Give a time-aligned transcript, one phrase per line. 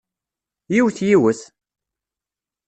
[0.73, 1.41] Yiwet yiwet!